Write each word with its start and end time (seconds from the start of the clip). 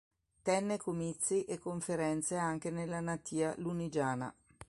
Tenne 0.41 0.77
comizi 0.77 1.43
e 1.45 1.59
conferenze 1.59 2.35
anche 2.35 2.71
nella 2.71 3.01
natia 3.01 3.53
Lunigiana. 3.59 4.35